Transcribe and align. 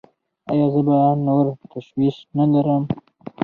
ایا 0.49 0.65
زه 0.73 0.81
به 0.87 0.95
نور 1.25 1.45
تشویش 1.71 2.15
نلرم؟ 2.37 2.83